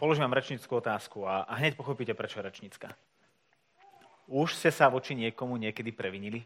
[0.00, 2.96] položím vám rečnickú otázku a, a hneď pochopíte, prečo je rečnická.
[4.24, 6.40] Už ste sa voči niekomu niekedy previnili?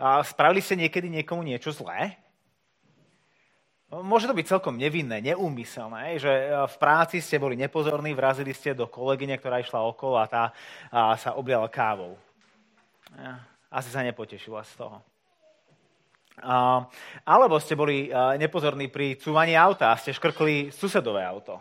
[0.00, 2.16] A spravili ste niekedy niekomu niečo zlé?
[3.92, 8.74] Môže to byť celkom nevinné, neúmyselné, že e, v práci ste boli nepozorní, vrazili ste
[8.74, 10.44] do kolegyne, ktorá išla okolo a tá
[10.90, 12.18] a sa obliala kávou.
[13.70, 14.98] Asi sa nepotešila z toho.
[17.24, 21.56] Alebo ste boli nepozorní pri cúvaní auta a ste škrkli susedové auto.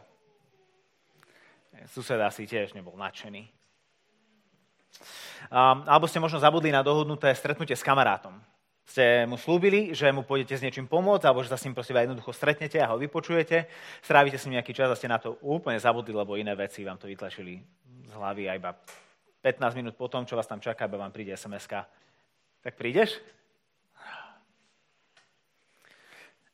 [1.92, 3.48] Sused asi tiež nebol nadšený.
[5.86, 8.36] Alebo ste možno zabudli na dohodnuté stretnutie s kamarátom
[8.86, 11.98] ste mu slúbili, že mu pôjdete s niečím pomôcť, alebo že sa s ním prosím
[12.06, 13.66] jednoducho stretnete a ho vypočujete,
[14.06, 17.02] strávite s ním nejaký čas a ste na to úplne zabudli, lebo iné veci vám
[17.02, 17.66] to vytlačili
[18.06, 18.78] z hlavy a iba
[19.42, 21.66] 15 minút po tom, čo vás tam čaká, iba vám príde sms
[22.62, 23.18] Tak prídeš?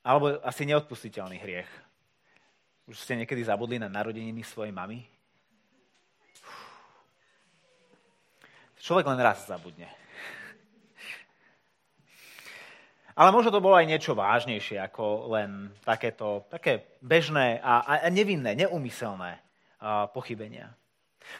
[0.02, 1.70] Alebo asi neodpustiteľný hriech.
[2.90, 5.06] Už ste niekedy zabudli na narodeniny svojej mamy?
[8.82, 9.86] Človek len raz zabudne.
[13.14, 18.58] Ale možno to bolo aj niečo vážnejšie ako len takéto, také bežné a, a nevinné,
[18.58, 19.38] neumyselné
[19.78, 20.74] a, pochybenia.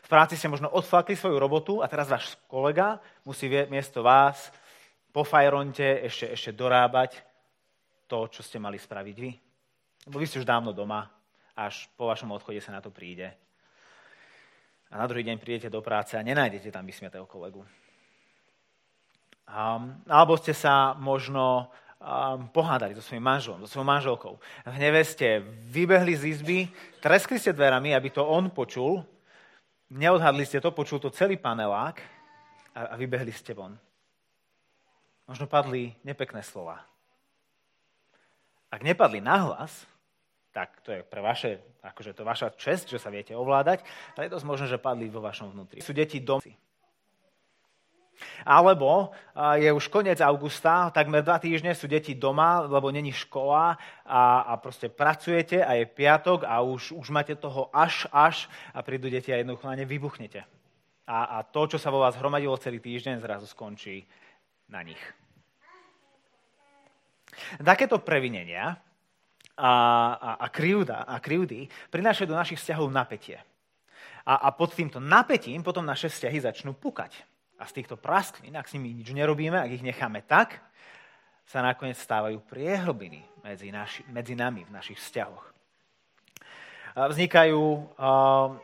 [0.06, 4.54] V práci ste možno odflakli svoju robotu a teraz váš kolega musí miesto vás
[5.10, 7.31] po fajronte ešte, ešte dorábať
[8.12, 9.32] to, čo ste mali spraviť vy.
[10.12, 11.08] Lebo vy ste už dávno doma,
[11.56, 13.32] až po vašom odchode sa na to príde.
[14.92, 17.64] A na druhý deň prídete do práce a nenájdete tam vysmiatého kolegu.
[19.48, 21.72] Um, alebo ste sa možno
[22.04, 24.34] um, pohádali so svojím manželom, so svojou manželkou.
[24.68, 25.40] V hneve ste
[25.72, 26.68] vybehli z izby,
[27.00, 29.08] treskli ste dverami, aby to on počul,
[29.88, 32.04] neodhadli ste to, počul to celý panelák
[32.76, 33.80] a, a vybehli ste von.
[35.24, 36.91] Možno padli nepekné slova.
[38.72, 39.86] Ak nepadli nahlas,
[40.56, 43.84] tak to je pre vaše, akože to vaša čest, že sa viete ovládať,
[44.16, 45.84] ale je dosť možné, že padli vo vašom vnútri.
[45.84, 46.44] Sú deti doma.
[48.46, 49.12] Alebo
[49.58, 54.54] je už koniec augusta, takmer dva týždne sú deti doma, lebo není škola a, a
[54.62, 58.46] proste pracujete a je piatok a už, už máte toho až, až
[58.78, 60.46] a prídu deti a jednoducho na ne vybuchnete.
[61.10, 64.06] A, a to, čo sa vo vás hromadilo celý týždeň, zrazu skončí
[64.70, 65.02] na nich.
[67.62, 68.78] Takéto previnenia
[69.58, 69.74] a,
[70.16, 73.38] a, a, krivda, a krivdy prinášajú do našich vzťahov napätie.
[74.26, 77.14] A, a pod týmto napätím potom naše vzťahy začnú pukať.
[77.62, 80.58] A z týchto prasklín, ak s nimi nič nerobíme, ak ich necháme tak,
[81.46, 85.46] sa nakoniec stávajú priehlbiny medzi, naši, medzi nami v našich vzťahoch.
[86.96, 87.62] Vznikajú
[87.98, 88.56] uh,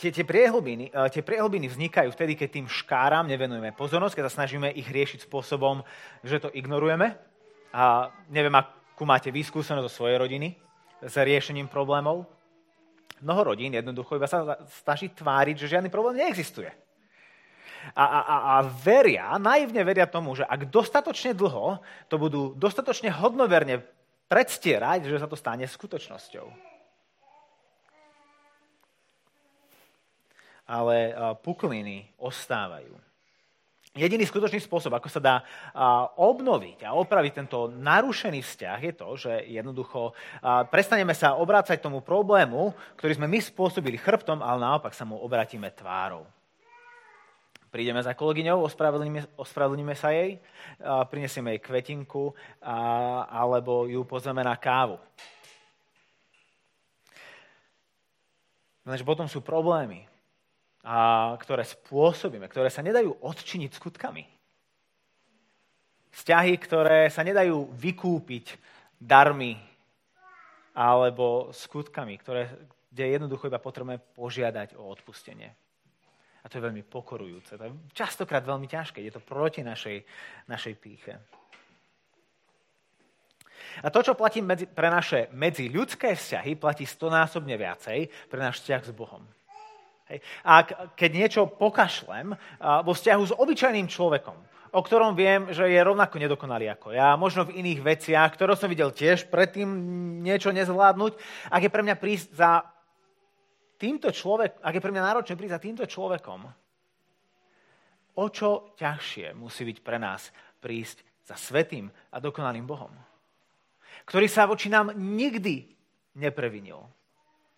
[0.00, 4.72] tie, tie, priehlbiny, tie priehlbiny vznikajú vtedy, keď tým škáram nevenujeme pozornosť, keď sa snažíme
[4.72, 5.84] ich riešiť spôsobom,
[6.24, 7.14] že to ignorujeme.
[7.70, 10.58] A neviem, akú máte vyskúsenosť zo svojej rodiny
[11.00, 12.26] s riešením problémov.
[13.20, 16.72] Mnoho rodín jednoducho iba sa snaží tváriť, že žiadny problém neexistuje
[17.94, 21.80] a, a, a veria, naivne veria tomu, že ak dostatočne dlho
[22.12, 23.80] to budú dostatočne hodnoverne
[24.28, 26.46] predstierať, že sa to stane skutočnosťou.
[30.70, 30.96] Ale
[31.42, 32.94] pukliny ostávajú.
[33.90, 35.36] Jediný skutočný spôsob, ako sa dá
[36.14, 40.14] obnoviť a opraviť tento narušený vzťah, je to, že jednoducho
[40.70, 45.74] prestaneme sa obrácať tomu problému, ktorý sme my spôsobili chrbtom, ale naopak sa mu obratíme
[45.74, 46.22] tvárou.
[47.70, 50.42] Prídeme za kolegyňou, ospravedlníme, ospravedlníme sa jej,
[51.10, 52.34] prinesieme jej kvetinku
[53.30, 54.98] alebo ju pozveme na kávu.
[58.82, 60.09] Lenže potom sú problémy,
[60.84, 64.24] a, ktoré spôsobíme, ktoré sa nedajú odčiniť skutkami.
[66.10, 68.58] Vzťahy, ktoré sa nedajú vykúpiť
[68.98, 69.54] darmi
[70.74, 72.50] alebo skutkami, ktoré,
[72.90, 75.52] kde jednoducho iba potrebujeme požiadať o odpustenie.
[76.40, 77.60] A to je veľmi pokorujúce.
[77.60, 79.04] To je častokrát veľmi ťažké.
[79.04, 80.00] Je to proti našej,
[80.48, 81.14] našej píche.
[83.84, 88.82] A to, čo platí medzi, pre naše medziľudské vzťahy, platí stonásobne viacej pre náš vzťah
[88.88, 89.22] s Bohom.
[90.10, 90.18] Hej.
[90.42, 90.66] A
[90.98, 94.34] keď niečo pokašlem vo vzťahu s obyčajným človekom,
[94.70, 98.70] o ktorom viem, že je rovnako nedokonalý ako ja, možno v iných veciach, ktoré som
[98.70, 99.66] videl tiež predtým
[100.22, 101.12] niečo nezvládnuť,
[101.50, 102.62] ak je pre mňa prísť za
[103.78, 106.40] týmto človek, ak je pre mňa náročné prísť za týmto človekom,
[108.18, 112.90] o čo ťažšie musí byť pre nás prísť za svetým a dokonalým Bohom,
[114.06, 115.66] ktorý sa voči nám nikdy
[116.18, 116.82] neprevinil,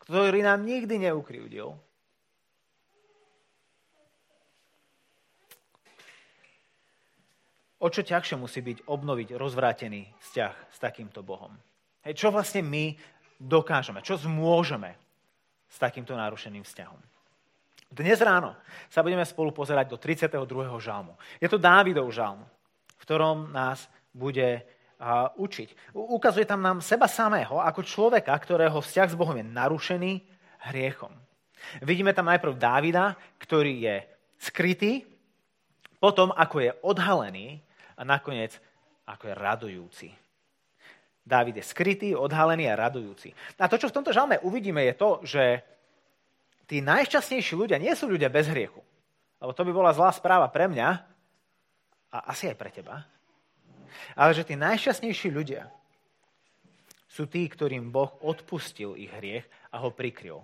[0.04, 1.76] ktorý nám nikdy neukryvdil.
[7.82, 11.50] O čo ťažšie musí byť obnoviť rozvrátený vzťah s takýmto Bohom?
[12.06, 12.94] Hej, čo vlastne my
[13.42, 14.94] dokážeme, čo zmôžeme
[15.66, 17.00] s takýmto narušeným vzťahom.
[17.90, 18.54] Dnes ráno
[18.86, 20.30] sa budeme spolu pozerať do 32.
[20.78, 21.18] žalmu.
[21.42, 22.46] Je to Dávidov žalm,
[22.94, 24.62] v ktorom nás bude
[25.34, 25.90] učiť.
[25.98, 30.12] Ukazuje tam nám seba samého ako človeka, ktorého vzťah s Bohom je narušený
[30.70, 31.10] hriechom.
[31.82, 33.96] Vidíme tam najprv Dávida, ktorý je
[34.38, 35.02] skrytý,
[35.98, 37.58] potom ako je odhalený
[37.96, 38.56] a nakoniec
[39.06, 40.08] ako je radujúci.
[41.22, 43.30] Dávid je skrytý, odhalený a radujúci.
[43.58, 45.44] A to, čo v tomto žalme uvidíme, je to, že
[46.66, 48.82] tí najšťastnejší ľudia nie sú ľudia bez hriechu.
[49.38, 50.88] Lebo to by bola zlá správa pre mňa
[52.10, 53.06] a asi aj pre teba.
[54.18, 55.70] Ale že tí najšťastnejší ľudia
[57.06, 60.42] sú tí, ktorým Boh odpustil ich hriech a ho prikryl.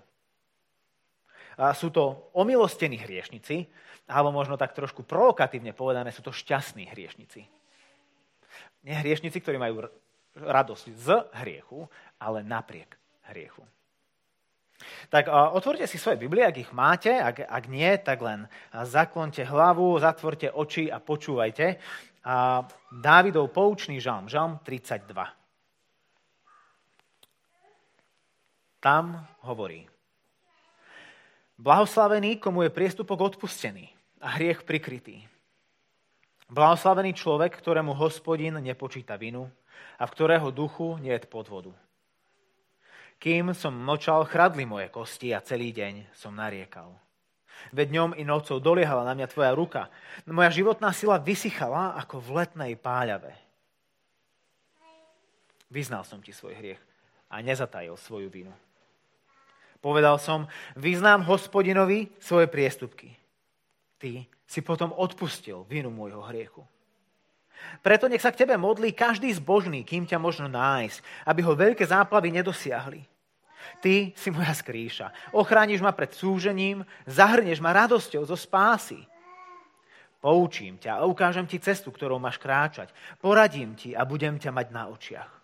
[1.74, 3.66] Sú to omilostení hriešnici,
[4.06, 7.44] alebo možno tak trošku provokatívne povedané, sú to šťastní hriešnici.
[8.86, 9.90] Nie hriešnici, ktorí majú
[10.38, 11.08] radosť z
[11.42, 11.90] hriechu,
[12.22, 12.94] ale napriek
[13.26, 13.66] hriechu.
[15.10, 15.26] Tak
[15.58, 18.46] otvorte si svoje Biblie, ak ich máte, ak, ak nie, tak len
[18.86, 21.74] zaklonte hlavu, zatvorte oči a počúvajte.
[22.22, 22.62] A
[22.94, 25.10] Dávidov poučný žalm, žalm 32.
[28.78, 29.90] Tam hovorí,
[31.58, 33.90] blahoslavený, komu je priestupok odpustený
[34.22, 35.26] a hriech prikrytý.
[36.48, 39.50] Blahoslavený človek, ktorému hospodin nepočíta vinu
[40.00, 41.74] a v ktorého duchu nie je podvodu.
[43.18, 46.94] Kým som mlčal, chradli moje kosti a celý deň som nariekal.
[47.74, 49.82] Veď dňom i nocou doliehala na mňa tvoja ruka.
[50.30, 53.34] Moja životná sila vysychala ako v letnej páľave.
[55.66, 56.80] Vyznal som ti svoj hriech
[57.28, 58.54] a nezatajil svoju vinu.
[59.78, 63.14] Povedal som, vyznám hospodinovi svoje priestupky.
[63.98, 66.66] Ty si potom odpustil vinu môjho hriechu.
[67.82, 71.82] Preto nech sa k tebe modlí každý zbožný, kým ťa možno nájsť, aby ho veľké
[71.86, 73.02] záplavy nedosiahli.
[73.82, 75.34] Ty si moja skrýša.
[75.34, 79.02] Ochrániš ma pred súžením, zahrnieš ma radosťou zo spásy.
[80.18, 82.90] Poučím ťa a ukážem ti cestu, ktorou máš kráčať.
[83.22, 85.37] Poradím ti a budem ťa mať na očiach.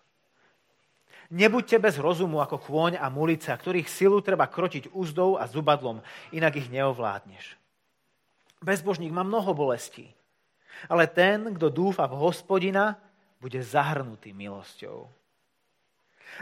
[1.33, 6.61] Nebuďte bez rozumu ako kôň a mulica, ktorých silu treba krotiť úzdou a zubadlom, inak
[6.61, 7.57] ich neovládneš.
[8.61, 10.13] Bezbožník má mnoho bolestí,
[10.85, 12.97] ale ten, kto dúfa v hospodina,
[13.41, 15.09] bude zahrnutý milosťou.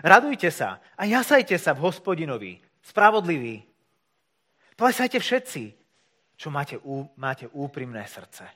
[0.04, 3.64] Radujte sa a jasajte sa v hospodinovi, spravodliví.
[4.74, 5.64] Plesajte všetci,
[6.40, 6.80] čo máte,
[7.16, 8.48] máte úprimné srdce.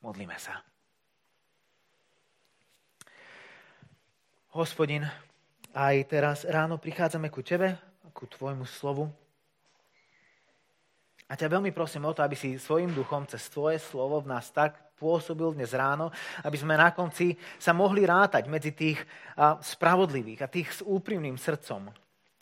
[0.00, 0.69] Modlíme sa.
[4.50, 5.06] Hospodin,
[5.78, 7.78] aj teraz ráno prichádzame ku Tebe,
[8.10, 9.06] ku Tvojmu slovu.
[11.30, 14.50] A ťa veľmi prosím o to, aby si svojim duchom cez Tvoje slovo v nás
[14.50, 16.10] tak pôsobil dnes ráno,
[16.42, 18.98] aby sme na konci sa mohli rátať medzi tých
[19.38, 21.86] spravodlivých a tých s úprimným srdcom,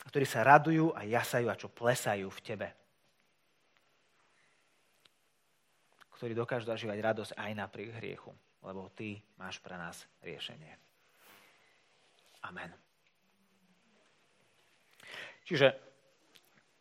[0.09, 2.67] ktorí sa radujú a jasajú a čo plesajú v Tebe.
[6.17, 8.33] Ktorí dokážu zažívať radosť aj napriek hriechu,
[8.65, 10.88] lebo Ty máš pre nás riešenie.
[12.45, 12.71] Amen.
[15.43, 15.73] Čiže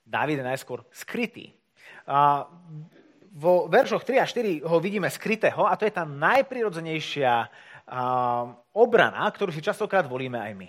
[0.08, 1.52] Dávid je najskôr skrytý
[2.08, 2.48] a
[3.38, 7.48] vo veršoch 3 a 4 ho vidíme skrytého a to je tá najprirodzenejšia
[8.72, 10.68] obrana, ktorú si častokrát volíme aj my.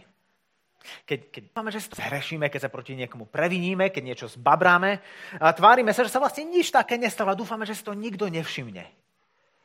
[0.80, 5.04] Keď, keď máme, že zhrešíme, keď sa proti niekomu previníme, keď niečo zbabráme,
[5.40, 8.32] a tvárime sa, že sa vlastne nič také nestalo a dúfame, že si to nikto
[8.32, 8.88] nevšimne.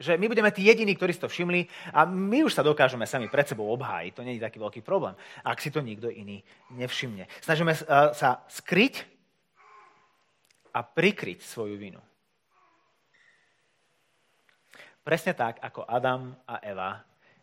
[0.05, 1.65] Že my budeme tí jediní, ktorí si to všimli
[1.97, 4.13] a my už sa dokážeme sami pred sebou obhájiť.
[4.13, 6.45] To nie je taký veľký problém, ak si to nikto iný
[6.77, 7.25] nevšimne.
[7.41, 7.73] Snažíme
[8.13, 9.09] sa skryť
[10.77, 12.05] a prikryť svoju vinu.
[15.01, 17.01] Presne tak, ako Adam a Eva,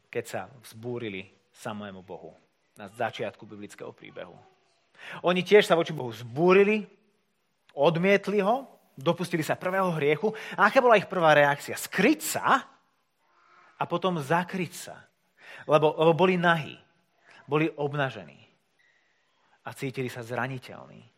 [0.09, 2.37] keď sa vzbúrili samému Bohu
[2.77, 4.37] na začiatku biblického príbehu.
[5.25, 6.85] Oni tiež sa voči Bohu zbúrili,
[7.73, 8.65] odmietli ho,
[9.01, 10.31] dopustili sa prvého hriechu.
[10.55, 11.75] A aká bola ich prvá reakcia?
[11.75, 12.45] Skryť sa
[13.75, 14.95] a potom zakryť sa.
[15.65, 16.77] Lebo, lebo boli nahí,
[17.45, 18.39] boli obnažení
[19.61, 21.11] a cítili sa zraniteľní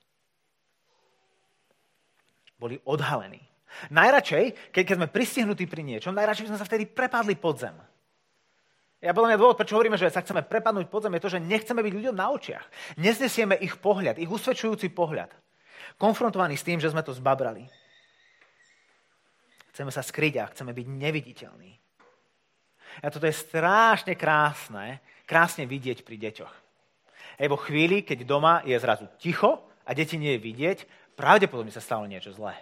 [2.63, 3.44] boli odhalení.
[3.92, 7.75] Najradšej, keď, keď sme pristihnutí pri niečom, najradšej by sme sa vtedy prepadli pod zem.
[9.04, 11.44] Ja podľa mňa dôvod, prečo hovoríme, že sa chceme prepadnúť pod zem, je to, že
[11.44, 12.63] nechceme byť ľuďom na očiach.
[12.96, 15.36] Neznesieme ich pohľad, ich usvedčujúci pohľad.
[15.98, 17.66] Konfrontovaní s tým, že sme to zbabrali.
[19.74, 21.72] Chceme sa skryť a chceme byť neviditeľní.
[23.02, 26.54] A toto je strašne krásne, krásne vidieť pri deťoch.
[27.42, 30.78] Hej, vo chvíli, keď doma je zrazu ticho a deti nie je vidieť,
[31.18, 32.54] pravdepodobne sa stalo niečo zlé.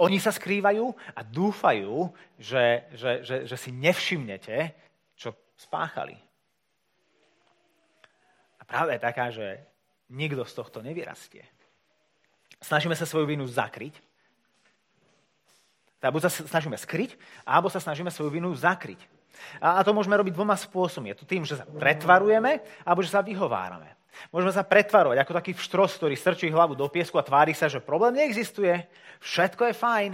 [0.00, 2.10] Oni sa skrývajú a dúfajú,
[2.40, 4.72] že, že, že, že si nevšimnete,
[5.14, 6.16] čo spáchali.
[8.66, 9.62] práve je taká, že
[10.10, 11.44] nikto z tohto nevyrastie.
[12.60, 13.94] Snažíme sa svoju vinu zakryť.
[16.00, 19.00] Teda sa snažíme skryť, alebo sa snažíme svoju vinu zakryť.
[19.60, 21.12] A to môžeme robiť dvoma spôsobmi.
[21.12, 23.96] Je to tým, že sa pretvarujeme, alebo že sa vyhovárame.
[24.32, 27.84] Môžeme sa pretvarovať ako taký vštros, ktorý strčí hlavu do piesku a tvári sa, že
[27.84, 28.88] problém neexistuje,
[29.20, 30.12] všetko je fajn.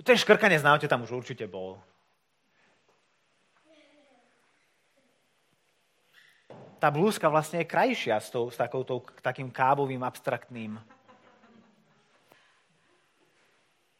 [0.00, 1.76] Ten škrkanec na tam už určite bol.
[6.78, 10.78] Tá blúzka vlastne je krajšia s, tou, s takouto, takým kábovým, abstraktným.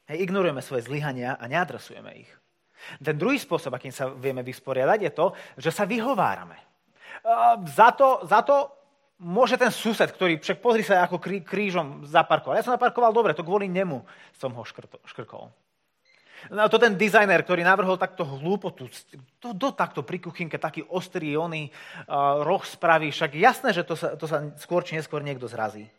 [0.09, 2.31] Hej, ignorujeme svoje zlyhania a neadresujeme ich.
[2.97, 5.27] Ten druhý spôsob, akým sa vieme vysporiadať, je to,
[5.61, 6.57] že sa vyhovárame.
[7.69, 8.73] Za to, za to
[9.19, 12.57] môže ten sused, ktorý, však pozri sa, ako krí, krížom zaparkoval.
[12.57, 14.07] Ja som zaparkoval dobre, to kvôli nemu
[14.39, 15.51] som ho škrto, škrkol.
[16.55, 18.87] No to ten dizajner, ktorý navrhol takto hlúpotu,
[19.43, 23.99] to, to takto pri kuchynke, taký ostrý oný uh, roh spraví, však jasné, že to
[23.99, 25.91] sa, to sa skôr či neskôr niekto zrazí.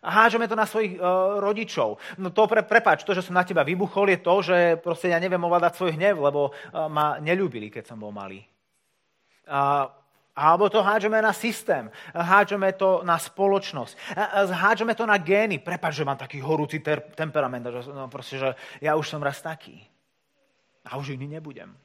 [0.00, 2.00] A hážeme to na svojich uh, rodičov.
[2.16, 5.20] No to, pre, prepáč, to, že som na teba vybuchol, je to, že proste ja
[5.20, 8.40] neviem ovládať svoj hnev, lebo uh, ma nelúbili, keď som bol malý.
[9.44, 9.92] Uh,
[10.40, 14.16] alebo to hádžeme na systém, hádžeme to na spoločnosť,
[14.48, 15.60] hádžeme to na gény.
[15.60, 18.48] Prepač, že mám taký horúci ter- temperament, že, no, proste, že
[18.80, 19.76] ja už som raz taký.
[20.88, 21.76] A už iný nebudem.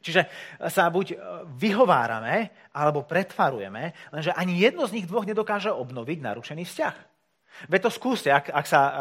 [0.00, 0.28] Čiže
[0.68, 1.16] sa buď e,
[1.60, 6.96] vyhovárame, alebo pretvarujeme, lenže ani jedno z nich dvoch nedokáže obnoviť narušený vzťah.
[7.70, 8.92] Veď to skúste, ak, ak sa uh,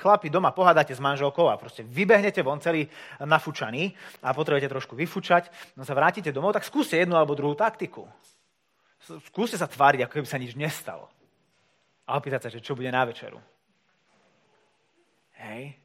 [0.00, 2.88] chlapi doma pohádate s manželkou a proste vybehnete von celý
[3.20, 3.92] nafúčaný
[4.24, 8.08] a potrebujete trošku vyfúčať, no sa vrátite domov, tak skúste jednu alebo druhú taktiku.
[9.28, 11.08] Skúste sa tváriť, ako keby sa nič nestalo.
[12.08, 13.40] A opýtať sa, že čo bude na večeru.
[15.38, 15.76] Hej.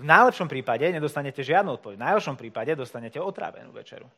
[0.00, 1.96] V najlepšom prípade nedostanete žiadnu odpoveď.
[2.00, 4.08] V najlepšom prípade dostanete otrávenú večeru.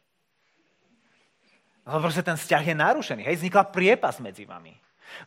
[1.82, 3.22] Ale proste ten vzťah je narušený.
[3.26, 4.70] Hej, vznikla priepas medzi vami.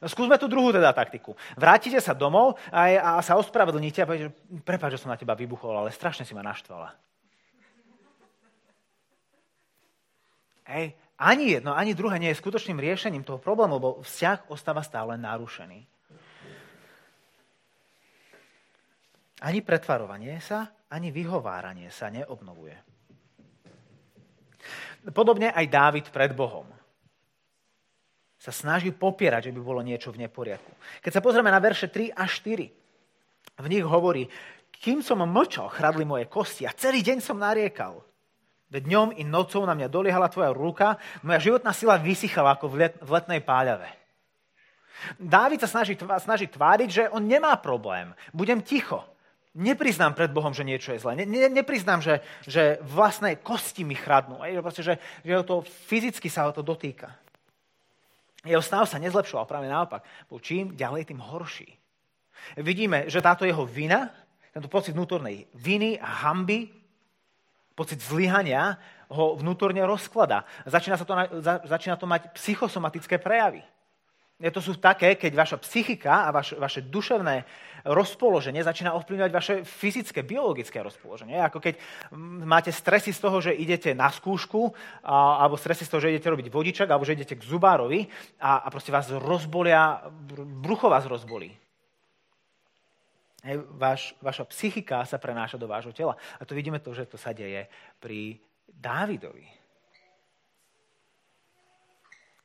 [0.02, 1.38] No, skúsme tú druhú teda taktiku.
[1.56, 4.34] Vrátite sa domov a, a sa ospravedlníte a poviete,
[4.66, 6.92] prepáč, že som na teba vybuchol, ale strašne si ma naštvala.
[10.66, 15.16] Hej, ani jedno, ani druhé nie je skutočným riešením toho problému, lebo vzťah ostáva stále
[15.16, 15.86] narušený.
[19.46, 22.76] Ani pretvarovanie sa, ani vyhováranie sa neobnovuje.
[25.14, 26.75] Podobne aj Dávid pred Bohom
[28.46, 30.70] sa snaží popierať, že by bolo niečo v neporiadku.
[31.02, 32.70] Keď sa pozrieme na verše 3 a 4,
[33.58, 34.30] v nich hovorí,
[34.70, 38.06] kým som mlčal, chradli moje kosti a celý deň som nariekal.
[38.70, 42.76] Veď dňom i nocou na mňa doliehala tvoja ruka, moja životná sila vysychala ako v,
[42.86, 43.90] let, v letnej páľave.
[45.18, 48.14] Dávid sa snaží, snaží tváriť, že on nemá problém.
[48.30, 49.02] Budem ticho.
[49.56, 51.24] Nepriznám pred Bohom, že niečo je zlé.
[51.24, 54.44] Ne, ne, nepriznám, že, že vlastné kosti mi chradnú.
[54.60, 57.25] Proste, že, že to fyzicky sa ho to dotýka.
[58.46, 60.06] Jeho stav sa nezlepšoval, práve naopak.
[60.30, 61.70] Bol čím ďalej, tým horší.
[62.62, 64.14] Vidíme, že táto jeho vina,
[64.54, 66.70] tento pocit vnútornej viny a hamby,
[67.76, 68.80] pocit zlyhania
[69.12, 70.48] ho vnútorne rozklada.
[70.64, 71.14] Začína, sa to,
[71.68, 73.66] začína to mať psychosomatické prejavy.
[74.36, 77.48] To sú také, keď vaša psychika a vaš, vaše duševné
[77.88, 81.40] rozpoloženie začína ovplyvňovať vaše fyzické, biologické rozpoloženie.
[81.40, 81.80] Ako keď
[82.44, 84.76] máte stresy z toho, že idete na skúšku,
[85.08, 88.12] a, alebo stresy z toho, že idete robiť vodičak, alebo že idete k zubárovi
[88.44, 90.04] a, a proste vás rozbolia,
[90.60, 91.56] brucho vás rozbolí.
[93.48, 96.20] Hej, vaš, vaša psychika sa prenáša do vášho tela.
[96.42, 97.72] A to vidíme to, že to sa deje
[98.04, 98.36] pri
[98.68, 99.48] Dávidovi.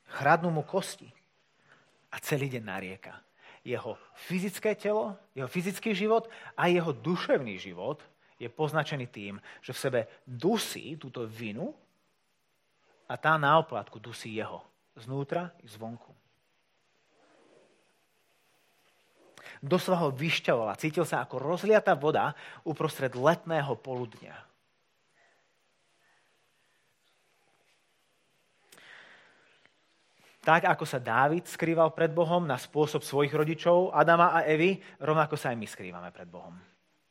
[0.06, 1.11] Chradnú mu kosti
[2.10, 3.14] a celý deň narieka.
[3.62, 3.94] Jeho
[4.26, 6.26] fyzické telo, jeho fyzický život
[6.56, 8.02] a jeho duševný život
[8.40, 11.76] je poznačený tým, že v sebe dusí túto vinu
[13.04, 14.64] a tá na oplátku dusí jeho.
[14.96, 16.10] Znútra i zvonku.
[19.60, 20.80] Doslova ho vyšťavovala.
[20.80, 22.32] Cítil sa ako rozliatá voda
[22.64, 24.50] uprostred letného poludnia.
[30.50, 35.38] Tak ako sa Dávid skrýval pred Bohom na spôsob svojich rodičov, Adama a Evy, rovnako
[35.38, 36.59] sa aj my skrývame pred Bohom.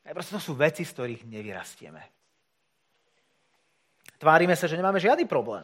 [0.04, 2.04] A proste to sú veci, z ktorých nevyrastieme.
[4.20, 5.64] Tvárime sa, že nemáme žiadny problém.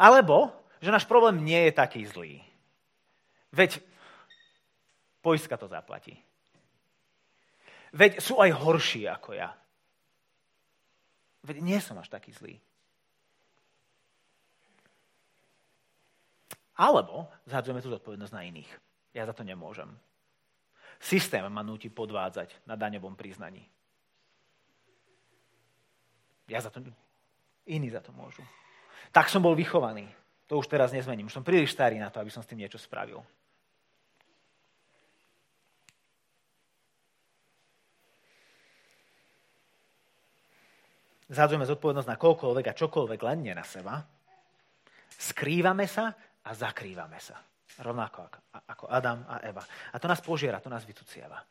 [0.00, 0.48] Alebo,
[0.80, 2.40] že náš problém nie je taký zlý.
[3.52, 3.84] Veď
[5.20, 6.16] poistka to zaplatí.
[7.92, 9.52] Veď sú aj horší ako ja.
[11.44, 12.56] Veď nie som až taký zlý.
[16.74, 18.70] Alebo zhadzujeme tú zodpovednosť na iných.
[19.14, 19.86] Ja za to nemôžem.
[20.98, 23.62] Systém ma núti podvádzať na daňovom priznaní.
[26.50, 26.82] Ja za to...
[27.64, 28.44] Iní za to môžu.
[29.08, 30.04] Tak som bol vychovaný.
[30.50, 31.32] To už teraz nezmením.
[31.32, 33.24] Už som príliš starý na to, aby som s tým niečo spravil.
[41.32, 44.04] Zhadzujeme zodpovednosť na koľkoľvek a čokoľvek, len nie na seba.
[45.16, 46.12] Skrývame sa
[46.44, 47.40] a zakrývame sa.
[47.80, 48.28] Rovnako
[48.70, 49.64] ako Adam a Eva.
[49.64, 51.42] A to nás požiera, to nás vytucieva.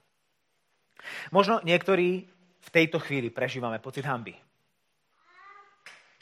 [1.36, 2.24] Možno niektorí
[2.64, 4.38] v tejto chvíli prežívame pocit hamby.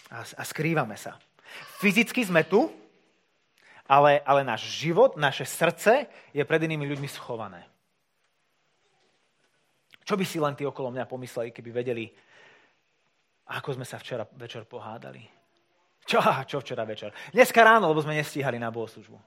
[0.10, 1.22] A, a skrývame sa.
[1.78, 2.72] Fyzicky sme tu,
[3.86, 7.68] ale, ale náš život, naše srdce je pred inými ľuďmi schované.
[10.01, 12.10] Čo by si len tí okolo mňa pomysleli, keby vedeli,
[13.51, 15.40] ako sme sa včera večer pohádali?
[16.05, 17.13] Čo, čo včera večer?
[17.31, 19.17] Dneska ráno, lebo sme nestíhali na bohoslužbu.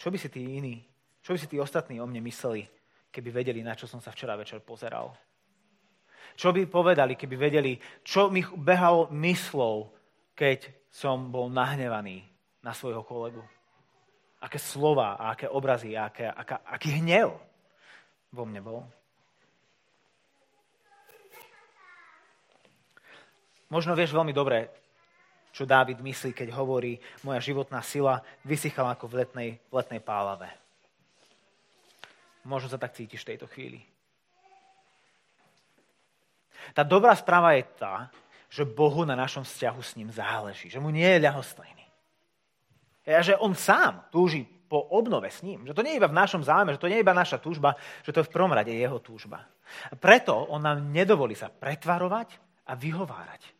[0.00, 0.80] Čo by si tí iní,
[1.20, 2.64] čo by si tí ostatní o mne mysleli,
[3.12, 5.12] keby vedeli, na čo som sa včera večer pozeral?
[6.34, 9.92] Čo by povedali, keby vedeli, čo mi behalo myslou,
[10.32, 12.24] keď som bol nahnevaný
[12.64, 13.44] na svojho kolegu?
[14.40, 17.36] Aké slova, a aké obrazy, a aké, aká, aký hnev
[18.32, 18.80] vo mne bol?
[23.70, 24.66] Možno vieš veľmi dobre,
[25.50, 30.50] čo Dávid myslí, keď hovorí, moja životná sila vysychala ako v letnej, v letnej pálave.
[32.46, 33.82] Možno sa tak cítiš v tejto chvíli.
[36.74, 38.10] Tá dobrá správa je tá,
[38.50, 41.86] že Bohu na našom vzťahu s ním záleží, že mu nie je ľahostajný.
[43.10, 45.66] A že on sám túži po obnove s ním.
[45.66, 47.74] Že to nie je iba v našom záujme, že to nie je iba naša túžba,
[48.06, 49.50] že to je v prvom jeho túžba.
[49.90, 52.38] A preto on nám nedovolí sa pretvarovať
[52.70, 53.59] a vyhovárať.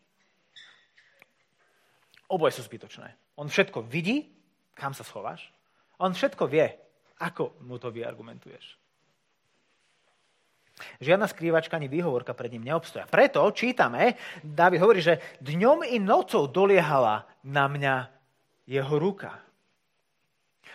[2.30, 3.10] Oboje sú zbytočné.
[3.34, 4.30] On všetko vidí,
[4.78, 5.50] kam sa schováš.
[5.99, 6.70] On všetko vie,
[7.18, 8.78] ako mu to vyargumentuješ.
[11.02, 13.04] Žiadna skrývačka ani výhovorka pred ním neobstoja.
[13.04, 18.08] Preto čítame, Dávid hovorí, že dňom i nocou doliehala na mňa
[18.64, 19.37] jeho ruka.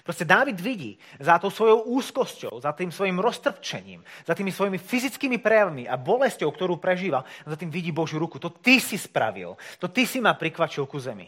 [0.06, 5.42] Proste Dávid vidí za tou svojou úzkosťou, za tým svojim roztrpčením, za tými svojimi fyzickými
[5.42, 8.38] prejavmi a bolesťou, ktorú prežíval, za tým vidí Božiu ruku.
[8.38, 9.58] To ty si spravil.
[9.82, 11.26] To ty si ma prikvačil ku zemi.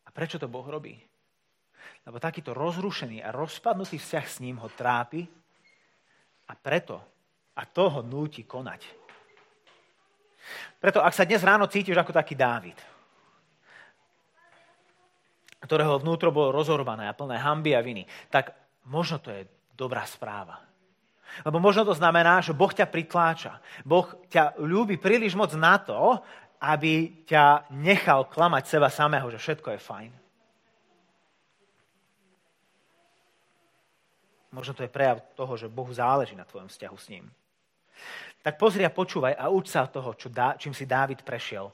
[0.11, 0.95] prečo to Boh robí?
[2.05, 5.25] Lebo takýto rozrušený a rozpadnutý vzťah s ním ho trápi
[6.49, 7.01] a preto
[7.55, 8.81] a to ho núti konať.
[10.81, 12.75] Preto ak sa dnes ráno cítiš ako taký Dávid,
[15.61, 18.57] ktorého vnútro bolo rozorvané a plné hamby a viny, tak
[18.89, 19.45] možno to je
[19.77, 20.57] dobrá správa.
[21.47, 23.63] Lebo možno to znamená, že Boh ťa pritláča.
[23.87, 26.19] Boh ťa ľúbi príliš moc na to,
[26.61, 30.11] aby ťa nechal klamať seba samého, že všetko je fajn.
[34.51, 37.25] Možno to je prejav toho, že Bohu záleží na tvojom vzťahu s ním.
[38.45, 41.71] Tak pozri a počúvaj a uč sa toho, čo dá, čím si Dávid prešiel.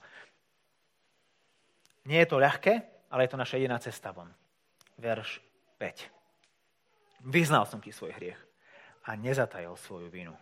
[2.07, 2.73] Nie je to ľahké,
[3.11, 4.31] ale je to naša jediná cesta von.
[4.99, 5.43] Verš
[5.79, 7.27] 5.
[7.27, 8.39] Vyznal som ti svoj hriech
[9.07, 10.35] a nezatajal svoju vinu.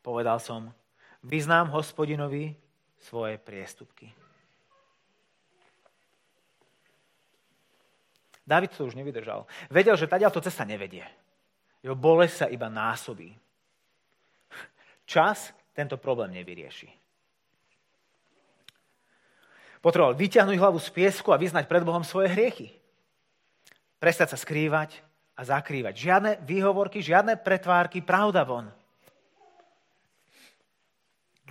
[0.00, 0.72] Povedal som,
[1.24, 2.56] vyznám hospodinovi
[3.02, 4.10] svoje priestupky.
[8.42, 9.46] David to už nevydržal.
[9.70, 11.06] Vedel, že tadiaľ to cesta nevedie.
[11.82, 13.30] Jeho bolesť sa iba násobí.
[15.06, 16.90] Čas tento problém nevyrieši.
[19.82, 22.70] Potreboval vyťahnuť hlavu z piesku a vyznať pred Bohom svoje hriechy.
[23.98, 25.02] Prestať sa skrývať
[25.34, 25.94] a zakrývať.
[25.98, 28.70] Žiadne výhovorky, žiadne pretvárky, pravda von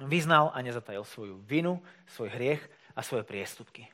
[0.05, 2.61] vyznal a nezatajil svoju vinu, svoj hriech
[2.95, 3.87] a svoje priestupky.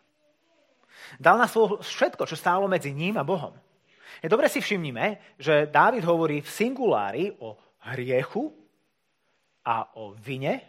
[1.21, 3.53] Dal na slovo všetko, čo stálo medzi ním a Bohom.
[4.25, 7.53] Dobre si všimnime, že Dávid hovorí v singulári o
[7.93, 8.49] hriechu
[9.61, 10.63] a o vine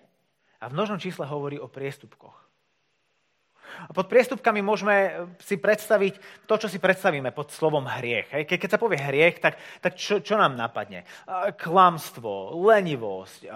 [0.60, 2.36] a v množnom čísle hovorí o priestupkoch.
[3.88, 8.48] A pod priestupkami môžeme si predstaviť to, čo si predstavíme pod slovom hriech.
[8.48, 11.04] Keď sa povie hriech, tak, tak čo, čo nám napadne?
[11.56, 13.48] Klamstvo, lenivosť,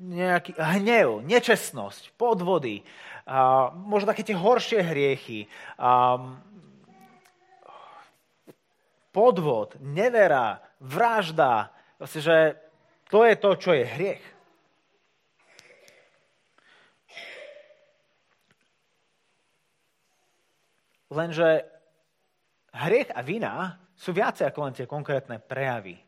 [0.00, 2.80] nejaký hnev, nečestnosť, podvody,
[3.30, 5.46] a možno také tie horšie hriechy,
[5.78, 6.18] a
[9.10, 12.36] podvod, nevera, vražda, vlastne, že
[13.10, 14.24] to je to, čo je hriech.
[21.10, 21.66] Lenže
[22.70, 25.98] hriech a vina sú viacej ako len tie konkrétne prejavy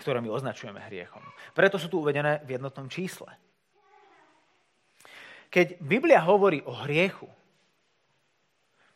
[0.00, 1.20] ktoré my označujeme hriechom.
[1.52, 3.28] Preto sú tu uvedené v jednotnom čísle.
[5.52, 7.28] Keď Biblia hovorí o hriechu,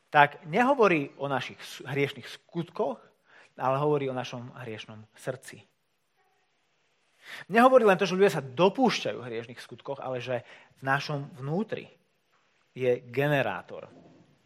[0.09, 3.03] tak nehovorí o našich hriešných skutkoch,
[3.59, 5.59] ale hovorí o našom hriešnom srdci.
[7.51, 10.47] Nehovorí len to, že ľudia sa dopúšťajú hriešných skutkoch, ale že
[10.79, 11.91] v našom vnútri
[12.75, 13.91] je generátor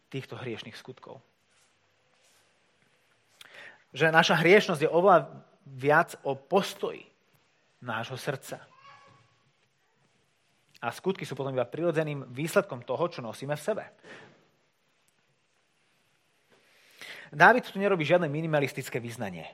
[0.09, 1.21] týchto hriešných skutkov.
[3.93, 7.05] Že naša hriešnosť je oveľa viac o postoji
[7.81, 8.65] nášho srdca.
[10.79, 13.83] A skutky sú potom iba prirodzeným výsledkom toho, čo nosíme v sebe.
[17.29, 19.45] Dávid tu nerobí žiadne minimalistické vyznanie.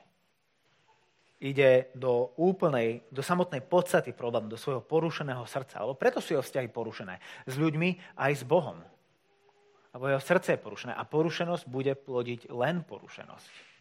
[1.36, 5.84] Ide do úplnej, do samotnej podstaty problému, do svojho porušeného srdca.
[5.84, 7.20] Lebo preto sú jeho vzťahy porušené.
[7.44, 8.80] S ľuďmi aj s Bohom.
[9.92, 10.92] Lebo jeho srdce je porušené.
[10.96, 13.75] A porušenosť bude plodiť len porušenosť.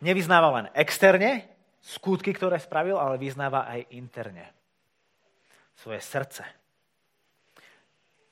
[0.00, 1.46] Nevyznáva len externe
[1.80, 4.50] skutky, ktoré spravil, ale vyznáva aj interne.
[5.76, 6.44] Svoje srdce.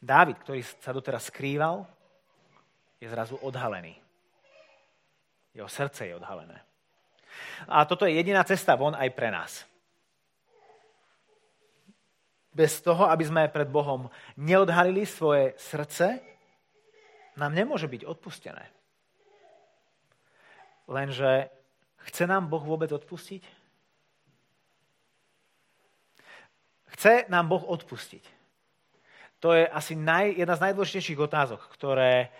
[0.00, 1.87] Dávid, ktorý sa doteraz skrýval,
[3.00, 3.96] je zrazu odhalený.
[5.55, 6.61] Jeho srdce je odhalené.
[7.68, 9.64] A toto je jediná cesta von aj pre nás.
[12.55, 14.07] Bez toho, aby sme pred Bohom
[14.38, 16.22] neodhalili svoje srdce,
[17.35, 18.62] nám nemôže byť odpustené.
[20.85, 21.49] Lenže
[22.09, 23.42] chce nám Boh vôbec odpustiť?
[26.94, 28.23] Chce nám Boh odpustiť.
[29.42, 32.33] To je asi naj, jedna z najdôležitejších otázok, ktoré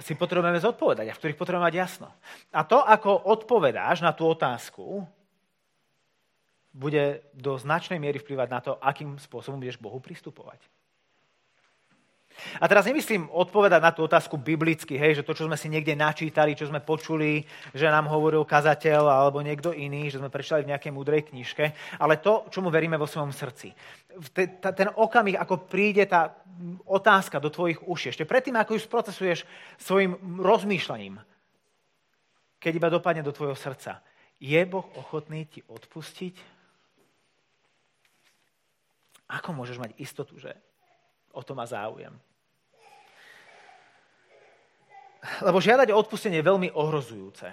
[0.00, 2.08] si potrebujeme zodpovedať a v ktorých potrebujeme mať jasno.
[2.52, 5.04] A to, ako odpovedáš na tú otázku,
[6.76, 10.60] bude do značnej miery vplyvať na to, akým spôsobom budeš Bohu pristupovať.
[12.60, 15.96] A teraz nemyslím odpovedať na tú otázku biblicky, hej, že to, čo sme si niekde
[15.96, 20.70] načítali, čo sme počuli, že nám hovoril kazateľ alebo niekto iný, že sme prečítali v
[20.76, 21.64] nejakej múdrej knižke,
[21.96, 23.72] ale to, čomu veríme vo svojom srdci.
[24.60, 26.36] Ten okamih, ako príde tá
[26.88, 29.38] otázka do tvojich uší, ešte predtým, ako ju sprocesuješ
[29.80, 31.20] svojim rozmýšľaním,
[32.60, 34.00] keď iba dopadne do tvojho srdca,
[34.36, 36.36] je Boh ochotný ti odpustiť?
[39.26, 40.52] Ako môžeš mať istotu, že
[41.32, 42.14] o to má záujem.
[45.42, 47.46] Lebo žiadať o odpustenie je veľmi ohrozujúce.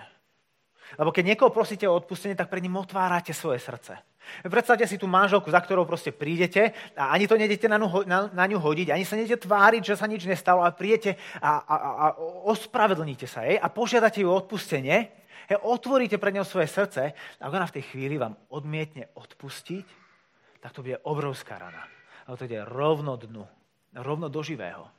[0.99, 3.97] Lebo keď niekoho prosíte o odpustenie, tak pred ním otvárate svoje srdce.
[4.45, 8.31] Predstavte si tú manželku, za ktorou proste prídete a ani to nedete na, ňu, na,
[8.31, 11.75] na ňu hodiť, ani sa nedete tváriť, že sa nič nestalo, ale prídete a, a,
[11.75, 12.05] a
[12.47, 15.11] ospravedlníte sa jej a požiadate ju o odpustenie,
[15.51, 19.85] hej, otvoríte pred ňou svoje srdce a ona v tej chvíli vám odmietne odpustiť,
[20.63, 21.83] tak to bude obrovská rana.
[22.23, 23.43] Ale to ide rovno dnu
[24.01, 24.89] rovno do živého.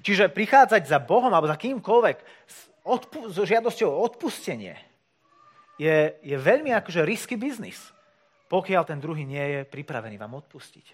[0.00, 4.76] Čiže prichádzať za Bohom alebo za kýmkoľvek s, odpu- so žiadosťou o odpustenie
[5.76, 7.92] je, je veľmi akože risky biznis,
[8.48, 10.86] pokiaľ ten druhý nie je pripravený vám odpustiť.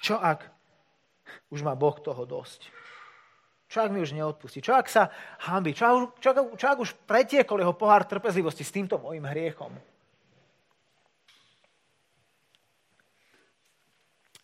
[0.00, 0.48] Čo ak
[1.52, 2.72] už má Boh toho dosť?
[3.70, 4.58] Čo ak mi už neodpustí?
[4.58, 5.14] Čo ak sa
[5.46, 5.70] hambi?
[5.76, 9.70] Čo, čo, čo ak už pretiekol jeho pohár trpezlivosti s týmto mojim hriechom?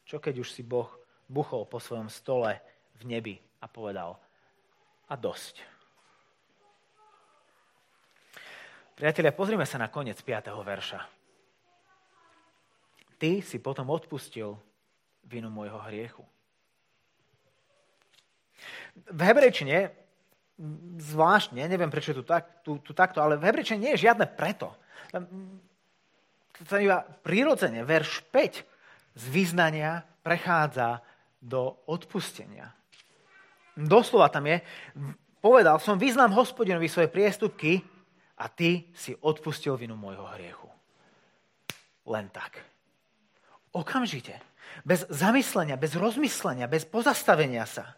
[0.06, 0.86] Čo keď už si Boh
[1.26, 2.58] buchol po svojom stole
[2.98, 4.18] v nebi a povedal
[5.06, 5.62] a dosť.
[8.96, 10.50] Priatelia, pozrime sa na koniec 5.
[10.64, 11.00] verša.
[13.20, 14.56] Ty si potom odpustil
[15.28, 16.24] vinu môjho hriechu.
[19.12, 19.92] V hebrejčine,
[20.96, 24.72] zvláštne, neviem prečo tu, tak, tu, tu takto, ale v hebrejčine nie je žiadne preto.
[26.56, 28.64] To iba prirodzene, verš 5
[29.16, 31.04] z vyznania prechádza
[31.40, 32.72] do odpustenia.
[33.76, 34.64] Doslova tam je,
[35.44, 37.84] povedal som, vyznám hospodinovi svoje priestupky
[38.40, 40.68] a ty si odpustil vinu môjho hriechu.
[42.08, 42.64] Len tak.
[43.76, 44.40] Okamžite.
[44.84, 47.96] Bez zamyslenia, bez rozmyslenia, bez pozastavenia sa.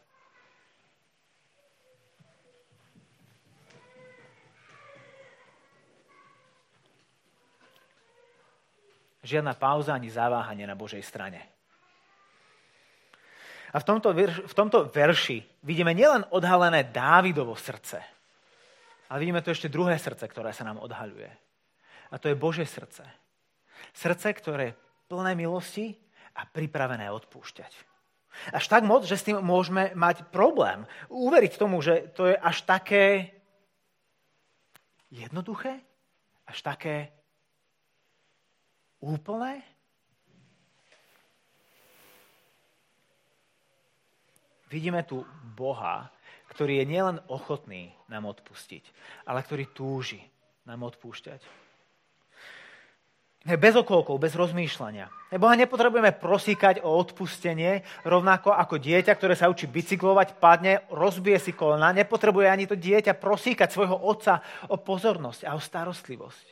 [9.28, 11.57] Žiadna pauza ani zaváhanie na Božej strane.
[13.72, 14.16] A v tomto,
[14.48, 18.00] v tomto verši vidíme nielen odhalené Dávidovo srdce,
[19.08, 21.28] ale vidíme to ešte druhé srdce, ktoré sa nám odhaľuje.
[22.08, 23.04] A to je Bože srdce.
[23.92, 24.76] Srdce, ktoré je
[25.08, 25.96] plné milosti
[26.36, 27.72] a pripravené odpúšťať.
[28.54, 30.86] Až tak moc, že s tým môžeme mať problém.
[31.10, 33.34] Uveriť tomu, že to je až také
[35.10, 35.80] jednoduché,
[36.46, 37.10] až také
[39.00, 39.64] úplné?
[44.68, 45.24] Vidíme tu
[45.56, 46.12] Boha,
[46.52, 48.84] ktorý je nielen ochotný nám odpustiť,
[49.24, 50.20] ale ktorý túži
[50.68, 51.40] nám odpúšťať.
[53.48, 55.08] Bez okolkov, bez rozmýšľania.
[55.40, 61.52] Boha nepotrebujeme prosíkať o odpustenie, rovnako ako dieťa, ktoré sa učí bicyklovať, padne, rozbije si
[61.56, 61.96] kolena.
[61.96, 66.46] Nepotrebuje ani to dieťa prosíkať svojho otca o pozornosť a o starostlivosť.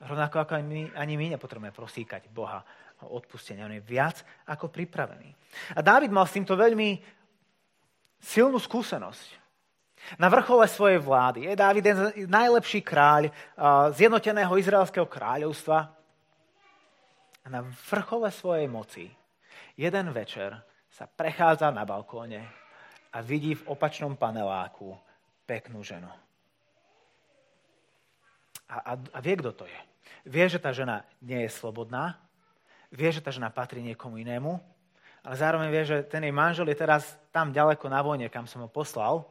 [0.00, 2.64] Rovnako ako ani my, ani my nepotrebujeme prosíkať Boha
[3.02, 3.64] o odpustenie.
[3.64, 5.28] On je viac ako pripravený.
[5.76, 7.00] A Dávid mal s týmto veľmi
[8.20, 9.40] silnú skúsenosť.
[10.16, 11.84] Na vrchole svojej vlády je Dávid
[12.28, 13.28] najlepší kráľ
[13.92, 15.78] zjednoteného izraelského kráľovstva.
[17.44, 19.08] A na vrchole svojej moci
[19.76, 20.56] jeden večer
[20.88, 22.44] sa prechádza na balkóne
[23.12, 24.96] a vidí v opačnom paneláku
[25.48, 26.08] peknú ženu.
[28.70, 29.80] A, a, a vie, kto to je.
[30.30, 32.20] Vie, že tá žena nie je slobodná,
[32.90, 34.58] vie, že tá žena patrí niekomu inému,
[35.20, 38.64] ale zároveň vie, že ten jej manžel je teraz tam ďaleko na vojne, kam som
[38.64, 39.24] ho poslal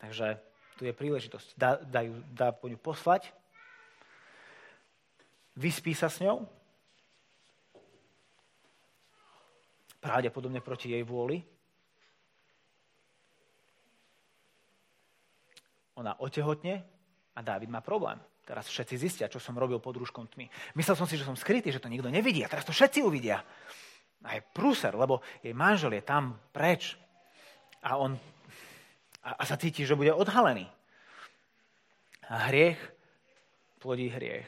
[0.00, 0.36] Takže
[0.76, 1.56] tu je príležitosť.
[1.56, 3.32] Dá, dá, ju, dá po ňu poslať,
[5.56, 6.44] vyspí sa s ňou,
[10.04, 11.40] pravdepodobne proti jej vôli.
[15.96, 16.84] Ona otehotne
[17.32, 18.20] a Dávid má problém.
[18.46, 20.46] Teraz všetci zistia, čo som robil pod rúškom tmy.
[20.78, 23.42] Myslel som si, že som skrytý, že to nikto nevidí a teraz to všetci uvidia.
[24.22, 26.94] A je prúser, lebo jej manžel je tam preč.
[27.82, 28.14] A on
[29.26, 30.70] a, a sa cíti, že bude odhalený.
[32.30, 32.78] A hriech
[33.82, 34.46] plodí hriech.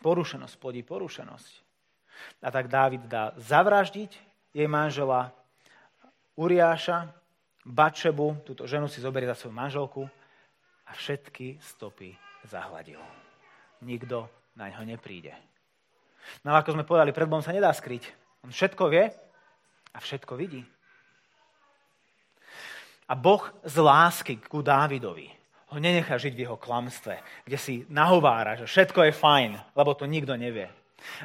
[0.00, 1.52] Porušenosť plodí porušenosť.
[2.40, 4.12] A tak Dávid dá zavraždiť
[4.56, 5.36] jej manžela
[6.40, 7.12] Uriáša,
[7.66, 10.08] Bačebu, túto ženu si zoberie za svoju manželku
[10.88, 13.02] a všetky stopy zahladil.
[13.82, 15.34] Nikto na ňo nepríde.
[16.42, 18.10] No ako sme povedali, pred Bohom sa nedá skryť.
[18.42, 19.04] On všetko vie
[19.94, 20.62] a všetko vidí.
[23.06, 25.30] A Boh z lásky ku Dávidovi
[25.70, 30.06] ho nenechá žiť v jeho klamstve, kde si nahovára, že všetko je fajn, lebo to
[30.06, 30.66] nikto nevie.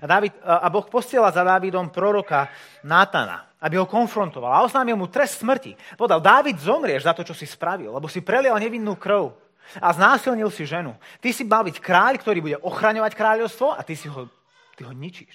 [0.02, 2.50] A, David, a Boh posiela za Dávidom proroka
[2.86, 5.74] Nátana, aby ho konfrontoval a oznámil mu trest smrti.
[5.98, 9.34] Povedal, Dávid, zomrieš za to, čo si spravil, lebo si prelial nevinnú krv
[9.80, 10.98] a znásilnil si ženu.
[11.24, 14.28] Ty si mal byť kráľ, ktorý bude ochraňovať kráľovstvo a ty, si ho,
[14.76, 15.32] ty ho ničíš.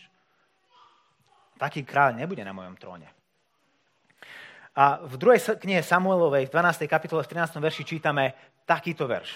[1.57, 3.09] Taký kráľ nebude na mojom tróne.
[4.77, 6.85] A v druhej knihe Samuelovej, v 12.
[6.85, 7.57] kapitole, v 13.
[7.65, 8.37] verši čítame
[8.69, 9.33] takýto verš.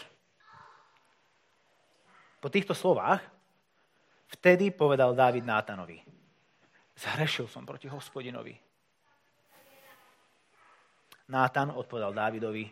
[2.44, 3.24] Po týchto slovách
[4.36, 5.96] vtedy povedal Dávid Nátanovi,
[6.92, 8.52] zhrešil som proti hospodinovi.
[11.32, 12.68] Nátan odpovedal Dávidovi,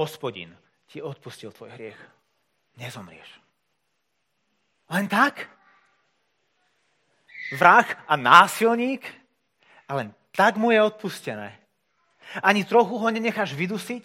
[0.00, 0.56] hospodin
[0.92, 1.96] ti odpustil tvoj hriech.
[2.76, 3.40] Nezomrieš.
[4.92, 5.48] Len tak?
[7.56, 9.00] Vrah a násilník?
[9.88, 11.56] A len tak mu je odpustené.
[12.44, 14.04] Ani trochu ho nenecháš vydusiť,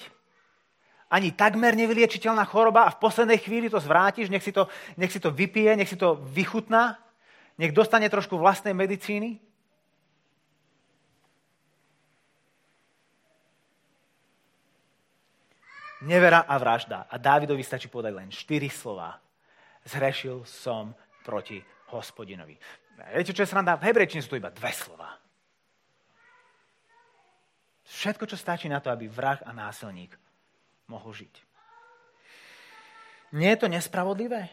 [1.08, 4.67] ani takmer nevyliečiteľná choroba a v poslednej chvíli to zvrátiš, nech si to,
[5.00, 7.00] nech si to vypije, nech si to vychutná,
[7.56, 9.39] nech dostane trošku vlastnej medicíny.
[16.06, 17.10] Nevera a vražda.
[17.10, 19.18] A Dávidovi stačí povedať len štyri slova.
[19.88, 20.94] Zhrešil som
[21.26, 21.58] proti
[21.90, 22.54] hospodinovi.
[23.14, 23.78] Viete, čo je sranda?
[23.78, 25.18] V hebrejčine sú to iba dve slova.
[27.88, 30.14] Všetko, čo stačí na to, aby vrah a násilník
[30.92, 31.34] mohol žiť.
[33.34, 34.52] Nie je to nespravodlivé?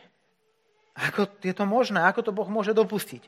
[0.95, 1.99] Ako je to možné?
[2.07, 3.27] Ako to Boh môže dopustiť?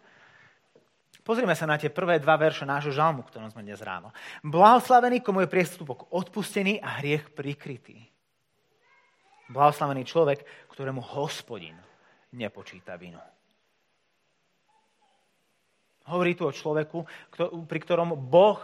[1.26, 4.14] Pozrime sa na tie prvé dva verše nášho žalmu, ktorom sme dnes ráno.
[4.46, 7.98] Blahoslavený, komu je priestupok odpustený a hriech prikrytý.
[9.50, 11.74] Blahoslavený človek, ktorému hospodin
[12.30, 13.18] nepočíta vinu.
[16.06, 17.02] Hovorí tu o človeku,
[17.66, 18.62] pri ktorom Boh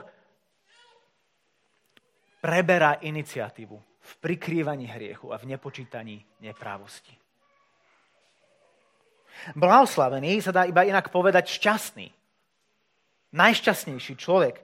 [2.38, 7.18] preberá iniciatívu v prikrývaní hriechu a v nepočítaní neprávosti.
[9.59, 12.21] Blahoslavený sa dá iba inak povedať šťastný.
[13.33, 14.61] Najšťastnejší človek.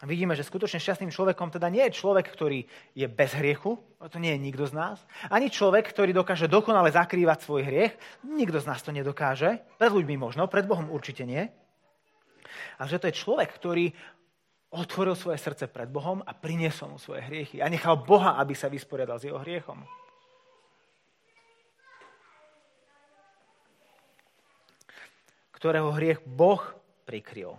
[0.00, 2.64] Vidíme, že skutočne šťastným človekom teda nie je človek, ktorý
[2.96, 3.76] je bez hriechu,
[4.08, 4.96] to nie je nikto z nás,
[5.28, 7.92] ani človek, ktorý dokáže dokonale zakrývať svoj hriech,
[8.24, 11.44] nikto z nás to nedokáže, pred ľuďmi možno, pred Bohom určite nie,
[12.80, 13.92] ale že to je človek, ktorý
[14.72, 18.72] otvoril svoje srdce pred Bohom a priniesol mu svoje hriechy a nechal Boha, aby sa
[18.72, 19.84] vysporiadal s jeho hriechom.
[25.60, 26.60] Ktorého hriech Boh
[27.04, 27.52] prikryl.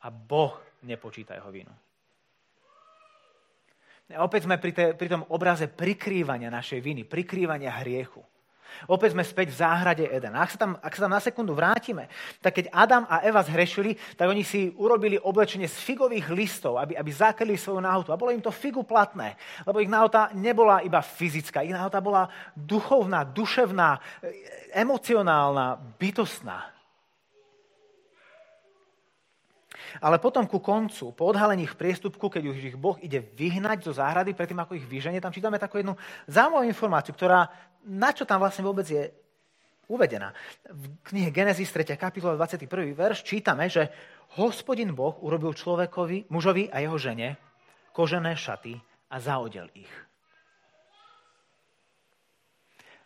[0.00, 1.72] A Boh nepočíta jeho vinu.
[4.10, 8.24] A opäť sme pri, te, pri tom obraze prikrývania našej viny, prikrývania hriechu.
[8.88, 10.34] Opäť sme späť v záhrade Eden.
[10.34, 12.08] Ak sa, tam, ak sa tam na sekundu vrátime,
[12.40, 16.96] tak keď Adam a Eva zhrešili, tak oni si urobili oblečenie z figových listov, aby,
[16.96, 18.10] aby zakryli svoju nahotu.
[18.10, 19.36] A bolo im to figu platné,
[19.68, 24.00] lebo ich nahota nebola iba fyzická, ich nahota bola duchovná, duševná,
[24.72, 26.79] emocionálna, bytostná.
[29.98, 33.92] Ale potom ku koncu, po odhalení ich priestupku, keď už ich Boh ide vyhnať zo
[33.98, 35.98] záhrady, predtým ako ich vyženie, tam čítame takú jednu
[36.30, 37.50] zaujímavú informáciu, ktorá,
[37.82, 39.10] na čo tam vlastne vôbec je
[39.90, 40.30] uvedená.
[40.70, 41.98] V knihe Genesis 3.
[41.98, 42.70] kapitola 21.
[42.94, 43.90] verš čítame, že
[44.38, 47.34] hospodin Boh urobil človekovi, mužovi a jeho žene
[47.90, 48.78] kožené šaty
[49.10, 49.90] a zaodel ich.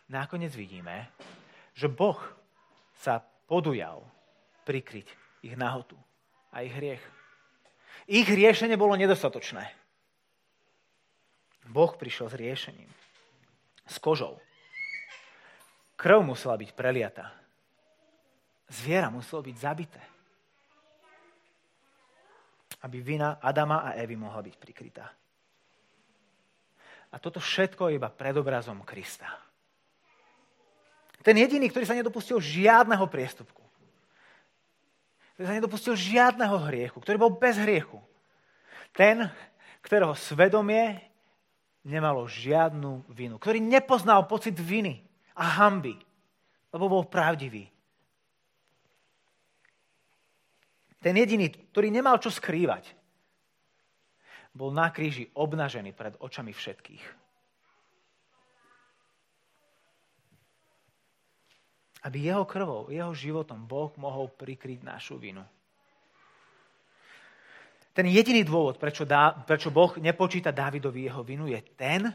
[0.05, 1.09] Nakoniec vidíme,
[1.73, 2.21] že Boh
[3.01, 4.05] sa podujal
[4.69, 5.09] prikryť
[5.41, 5.97] ich nahotu
[6.55, 7.03] a ich hriech.
[8.07, 9.67] Ich riešenie bolo nedostatočné.
[11.67, 12.89] Boh prišiel s riešením.
[13.83, 14.39] S kožou.
[15.99, 17.27] Krv musela byť preliata.
[18.71, 20.01] Zviera muselo byť zabité.
[22.87, 25.05] Aby vina Adama a Evy mohla byť prikrytá.
[27.11, 29.27] A toto všetko je iba predobrazom Krista.
[31.25, 33.64] Ten jediný, ktorý sa nedopustil žiadneho priestupku
[35.43, 37.99] sa nedopustil žiadneho hriechu, ktorý bol bez hriechu.
[38.95, 39.27] Ten,
[39.83, 41.03] ktorého svedomie
[41.83, 45.03] nemalo žiadnu vinu, ktorý nepoznal pocit viny
[45.35, 45.99] a hamby,
[46.71, 47.67] lebo bol pravdivý.
[51.03, 52.95] Ten jediný, ktorý nemal čo skrývať,
[54.55, 57.24] bol na kríži obnažený pred očami všetkých.
[62.05, 65.41] Aby jeho krvou, jeho životom Boh mohol prikryť našu vinu.
[67.95, 72.11] Ten jediný dôvod, prečo, dá, prečo Boh nepočíta Dávidovi jeho vinu, je ten,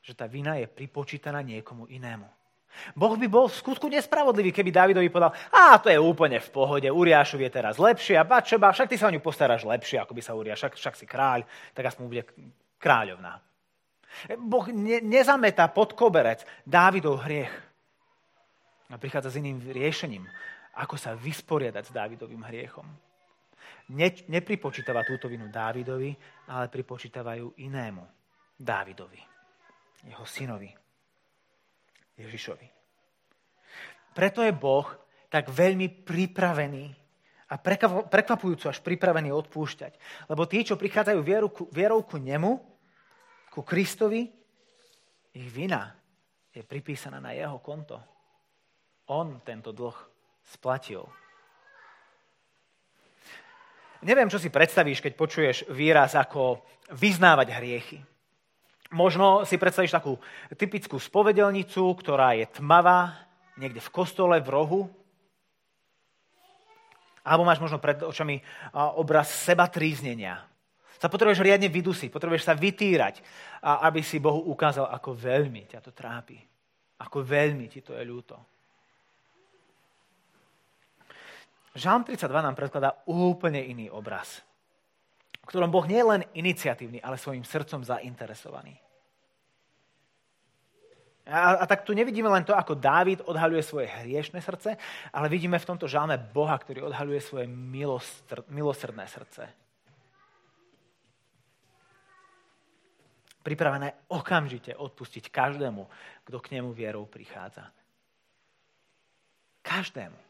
[0.00, 2.24] že tá vina je pripočítaná niekomu inému.
[2.94, 6.86] Boh by bol v skutku nespravodlivý, keby Dávidovi povedal, a to je úplne v pohode,
[6.86, 10.22] Uriášov je teraz lepšie a Bačeba, však ty sa o ňu postaráš lepšie, ako by
[10.22, 11.42] sa Uriáš, však, však si kráľ,
[11.74, 12.22] tak aspoň bude
[12.78, 13.42] kráľovná.
[14.38, 17.69] Boh ne, nezametá pod koberec Dávidov hriech
[18.90, 20.26] a prichádza s iným riešením,
[20.82, 22.86] ako sa vysporiadať s Dávidovým hriechom.
[23.90, 26.14] Ne, nepripočítava túto vinu Dávidovi,
[26.50, 28.02] ale pripočítavajú inému
[28.54, 29.18] Dávidovi,
[30.06, 30.70] jeho synovi,
[32.18, 32.66] Ježišovi.
[34.14, 34.86] Preto je Boh
[35.30, 36.84] tak veľmi pripravený
[37.50, 37.54] a
[38.06, 39.92] prekvapujúco až pripravený odpúšťať.
[40.30, 42.62] Lebo tí, čo prichádzajú vierou ku, vierou ku nemu,
[43.50, 44.30] ku Kristovi,
[45.34, 45.94] ich vina
[46.50, 47.98] je pripísaná na jeho konto
[49.10, 49.98] on tento dlh
[50.46, 51.02] splatil.
[54.06, 56.62] Neviem, čo si predstavíš, keď počuješ výraz ako
[56.94, 57.98] vyznávať hriechy.
[58.96, 60.16] Možno si predstavíš takú
[60.56, 63.28] typickú spovedelnicu, ktorá je tmavá,
[63.60, 64.82] niekde v kostole, v rohu.
[67.20, 68.40] Alebo máš možno pred očami
[68.96, 70.48] obraz seba tríznenia.
[70.96, 73.20] Sa potrebuješ riadne vydusiť, potrebuješ sa vytírať,
[73.60, 76.40] aby si Bohu ukázal, ako veľmi ťa to trápi.
[77.04, 78.36] Ako veľmi ti to je ľúto.
[81.74, 84.42] Žalm 32 nám predkladá úplne iný obraz,
[85.38, 88.74] v ktorom Boh nie je len iniciatívny, ale svojim srdcom zainteresovaný.
[91.30, 94.74] A, a tak tu nevidíme len to, ako Dávid odhaľuje svoje hriešne srdce,
[95.14, 99.46] ale vidíme v tomto žalme Boha, ktorý odhaľuje svoje milostr, milosrdné srdce.
[103.46, 105.86] Pripravené okamžite odpustiť každému,
[106.26, 107.62] kto k nemu vierou prichádza.
[109.62, 110.29] Každému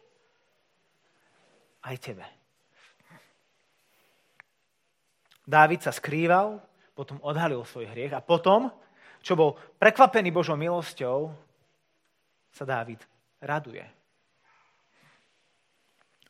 [1.85, 2.27] aj tebe.
[5.47, 6.63] Dávid sa skrýval,
[6.95, 8.71] potom odhalil svoj hriech a potom,
[9.25, 11.33] čo bol prekvapený Božou milosťou,
[12.53, 13.01] sa Dávid
[13.41, 13.83] raduje.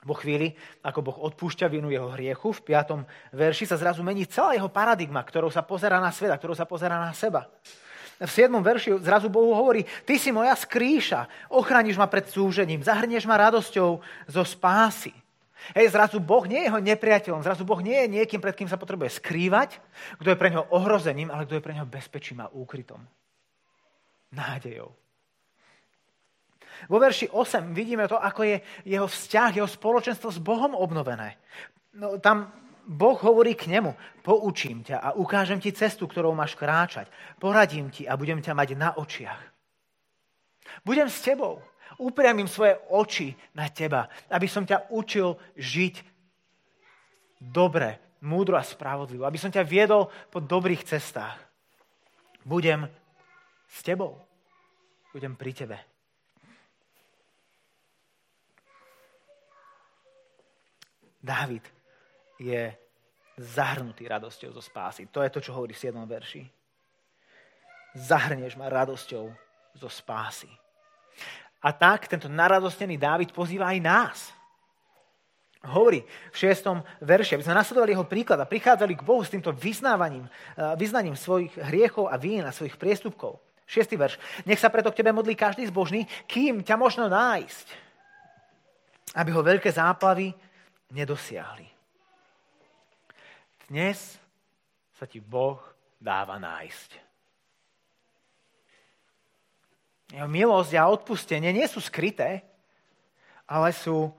[0.01, 3.37] Vo chvíli, ako Boh odpúšťa vinu jeho hriechu, v 5.
[3.37, 6.97] verši sa zrazu mení celá jeho paradigma, ktorou sa pozera na sveta, ktorou sa pozera
[6.97, 7.53] na seba.
[8.17, 8.49] V 7.
[8.65, 14.01] verši zrazu Bohu hovorí, ty si moja skrýša, ochrániš ma pred súžením, zahrnieš ma radosťou
[14.29, 15.13] zo spásy.
[15.77, 18.81] Hej, zrazu Boh nie je jeho nepriateľom, zrazu Boh nie je niekým, pred kým sa
[18.81, 19.79] potrebuje skrývať,
[20.19, 23.01] kto je pre neho ohrozením, ale kto je pre neho bezpečím a úkrytom.
[24.33, 24.91] Nádejou.
[26.89, 28.57] Vo verši 8 vidíme to, ako je
[28.89, 31.37] jeho vzťah, jeho spoločenstvo s Bohom obnovené.
[31.93, 32.49] No, tam
[32.89, 33.93] Boh hovorí k nemu,
[34.25, 37.13] poučím ťa a ukážem ti cestu, ktorou máš kráčať.
[37.37, 39.43] Poradím ti a budem ťa mať na očiach.
[40.87, 41.61] Budem s tebou
[41.99, 45.95] upriamím svoje oči na teba, aby som ťa učil žiť
[47.41, 51.41] dobre, múdro a spravodlivo, aby som ťa viedol po dobrých cestách.
[52.45, 52.85] Budem
[53.67, 54.21] s tebou,
[55.13, 55.79] budem pri tebe.
[61.21, 61.65] Dávid
[62.41, 62.73] je
[63.37, 65.09] zahrnutý radosťou zo spásy.
[65.13, 65.97] To je to, čo hovorí v 7.
[66.09, 66.43] verši.
[67.97, 69.29] Zahrnieš ma radosťou
[69.77, 70.49] zo spásy.
[71.61, 74.19] A tak tento naradostnený Dávid pozýva aj nás.
[75.61, 76.01] Hovorí
[76.33, 77.05] v 6.
[77.05, 81.21] verši, aby sme nasledovali jeho príklad a prichádzali k Bohu s týmto vyznávaním, eh, vyznaním
[81.21, 83.37] svojich hriechov a vín a svojich priestupkov.
[83.69, 83.95] 6.
[84.01, 84.17] verš.
[84.49, 87.67] Nech sa preto k tebe modlí každý zbožný, kým ťa možno nájsť,
[89.15, 90.33] aby ho veľké záplavy
[90.91, 91.69] nedosiahli.
[93.71, 94.19] Dnes
[94.99, 95.61] sa ti Boh
[96.01, 97.10] dáva nájsť.
[100.11, 102.43] Jeho milosť a odpustenie nie sú skryté,
[103.47, 104.11] ale sú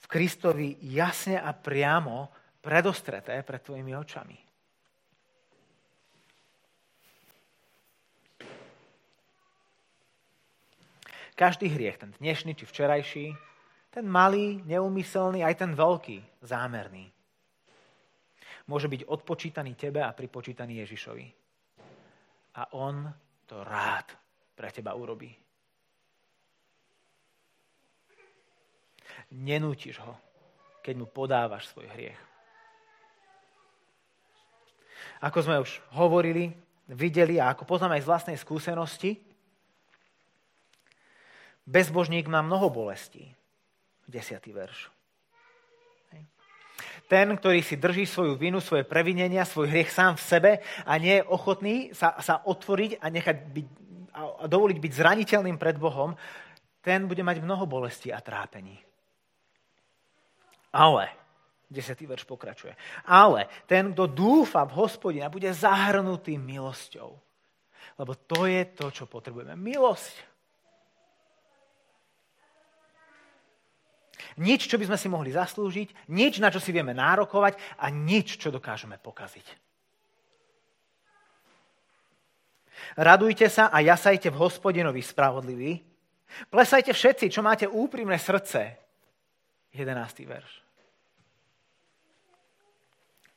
[0.00, 2.32] v Kristovi jasne a priamo
[2.64, 4.38] predostreté pred tvojimi očami.
[11.32, 13.26] Každý hriech, ten dnešný či včerajší,
[13.92, 17.08] ten malý, neumyselný, aj ten veľký, zámerný,
[18.68, 21.26] môže byť odpočítaný tebe a pripočítaný Ježišovi.
[22.56, 23.10] A on
[23.48, 24.21] to rád
[24.52, 25.32] pre teba urobí.
[29.32, 30.12] Nenútiš ho,
[30.84, 32.20] keď mu podávaš svoj hriech.
[35.22, 36.50] Ako sme už hovorili,
[36.90, 39.16] videli a ako poznáme aj z vlastnej skúsenosti,
[41.62, 43.30] bezbožník má mnoho bolestí.
[44.02, 44.90] Desiatý verš.
[47.06, 50.52] Ten, ktorý si drží svoju vinu, svoje previnenia, svoj hriech sám v sebe
[50.88, 53.68] a nie je ochotný sa, sa otvoriť a, nechať byť,
[54.12, 56.12] a dovoliť byť zraniteľným pred Bohom,
[56.84, 58.76] ten bude mať mnoho bolesti a trápení.
[60.72, 61.08] Ale,
[61.68, 61.96] 10.
[62.08, 62.76] verš pokračuje,
[63.08, 67.12] ale ten, kto dúfa v hospodina, bude zahrnutý milosťou.
[68.00, 69.52] Lebo to je to, čo potrebujeme.
[69.52, 70.32] Milosť.
[74.40, 78.40] Nič, čo by sme si mohli zaslúžiť, nič, na čo si vieme nárokovať a nič,
[78.40, 79.71] čo dokážeme pokaziť.
[82.98, 85.80] Radujte sa a jasajte v hospodinovi spravodlivý.
[86.48, 88.78] Plesajte všetci, čo máte úprimné srdce.
[89.72, 90.28] 11.
[90.28, 90.52] verš.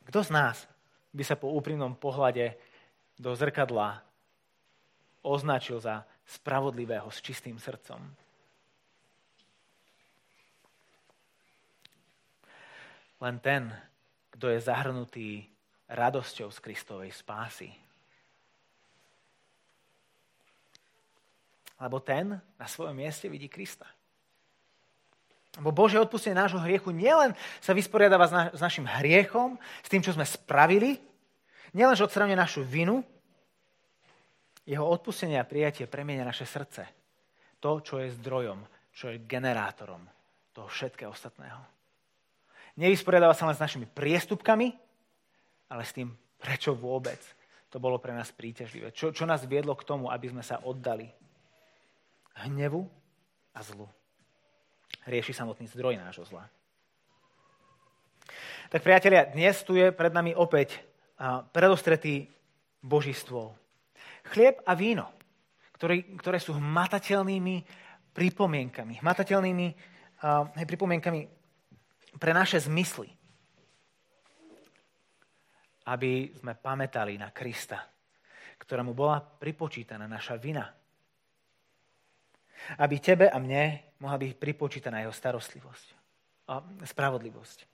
[0.06, 0.68] Kto z nás
[1.16, 2.56] by sa po úprimnom pohľade
[3.16, 4.04] do zrkadla
[5.24, 8.04] označil za spravodlivého s čistým srdcom?
[13.26, 13.72] len ten,
[14.36, 15.30] kto je zahrnutý
[15.88, 17.84] radosťou z Kristovej spásy.
[21.80, 23.88] Lebo ten na svojom mieste vidí Krista.
[25.59, 27.32] Lebo Bože odpustenie nášho hriechu nielen
[27.63, 30.99] sa vysporiadáva s, na, s našim hriechom, s tým, čo sme spravili,
[31.71, 33.03] nielen, že odstravňuje našu vinu,
[34.65, 36.84] jeho odpustenie a prijatie premienia naše srdce.
[37.61, 38.59] To, čo je zdrojom,
[38.91, 40.01] čo je generátorom
[40.51, 41.59] toho všetkého ostatného.
[42.76, 44.76] Nevysporiadáva sa len s našimi priestupkami,
[45.71, 47.19] ale s tým, prečo vôbec
[47.71, 48.91] to bolo pre nás príťažlivé.
[48.91, 51.07] Čo, čo nás viedlo k tomu, aby sme sa oddali
[52.43, 52.83] hnevu
[53.55, 53.88] a zlu.
[55.07, 56.49] Rieši samotný zdroj nášho zla.
[58.73, 60.81] Tak priatelia, dnes tu je pred nami opäť
[61.53, 62.27] predostretý
[62.81, 63.55] božstvo.
[64.33, 65.13] Chlieb a víno,
[65.77, 67.55] ktoré, ktoré sú hmatateľnými
[68.15, 71.21] pripomienkami, hmatateľnými uh, pripomienkami
[72.17, 73.13] pre naše zmysly.
[75.86, 77.86] Aby sme pamätali na Krista,
[78.57, 80.65] ktorému bola pripočítaná naša vina.
[82.80, 85.88] Aby tebe a mne mohla byť pripočítaná jeho starostlivosť
[86.49, 87.68] a spravodlivosť.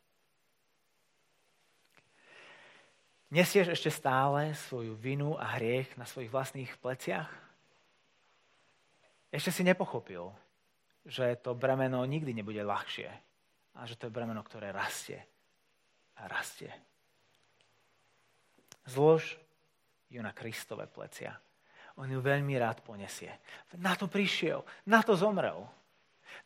[3.32, 7.32] Nesieš ešte stále svoju vinu a hriech na svojich vlastných pleciach?
[9.32, 10.28] Ešte si nepochopil,
[11.08, 13.08] že to bremeno nikdy nebude ľahšie
[13.80, 15.24] a že to je bremeno, ktoré rastie
[16.20, 16.68] a rastie.
[18.84, 19.40] Zlož
[20.12, 21.32] ju na Kristové plecia.
[22.02, 23.30] On ju veľmi rád ponesie.
[23.78, 25.70] Na to prišiel, na to zomrel.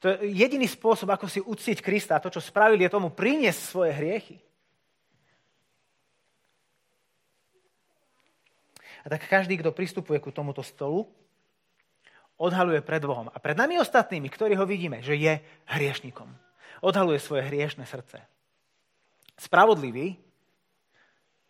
[0.03, 2.19] To je jediný spôsob, ako si uctiť Krista.
[2.19, 4.37] To, čo spravil, je tomu priniesť svoje hriechy.
[9.07, 11.07] A tak každý, kto pristupuje ku tomuto stolu,
[12.35, 15.39] odhaluje pred Bohom a pred nami ostatnými, ktorí ho vidíme, že je
[15.71, 16.27] hriešnikom
[16.85, 18.21] odhaluje svoje hriešne srdce.
[19.41, 20.21] Spravodlivý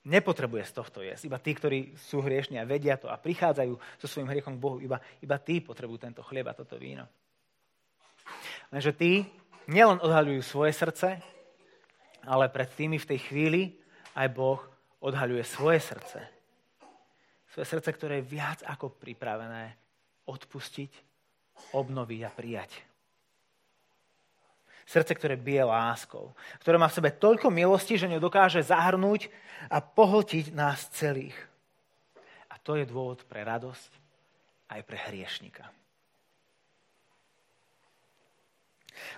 [0.06, 1.26] nepotrebuje z tohto jesť.
[1.26, 4.78] Iba tí, ktorí sú hriešni a vedia to a prichádzajú so svojím hriechom k Bohu,
[4.78, 7.10] iba, iba tí potrebujú tento chlieb a toto víno.
[8.70, 9.26] Lenže tí
[9.66, 11.18] nielen odhaľujú svoje srdce,
[12.26, 13.62] ale pred tými v tej chvíli
[14.14, 14.62] aj Boh
[15.02, 16.22] odhaľuje svoje srdce.
[17.54, 19.74] Svoje srdce, ktoré je viac ako pripravené
[20.26, 20.92] odpustiť,
[21.74, 22.72] obnoviť a prijať.
[24.86, 26.38] Srdce, ktoré bije láskou.
[26.62, 29.34] Ktoré má v sebe toľko milosti, že ňu dokáže zahrnúť
[29.66, 31.36] a pohltiť nás celých.
[32.54, 33.92] A to je dôvod pre radosť
[34.70, 35.66] aj pre hriešnika.